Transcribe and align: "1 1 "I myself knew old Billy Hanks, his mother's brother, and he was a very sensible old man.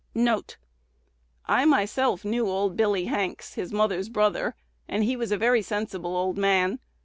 "1 0.13 0.25
1 0.25 0.43
"I 1.45 1.63
myself 1.63 2.25
knew 2.25 2.47
old 2.49 2.75
Billy 2.75 3.05
Hanks, 3.05 3.53
his 3.53 3.71
mother's 3.71 4.09
brother, 4.09 4.55
and 4.87 5.03
he 5.03 5.15
was 5.15 5.31
a 5.31 5.37
very 5.37 5.61
sensible 5.61 6.15
old 6.17 6.39
man. 6.39 6.79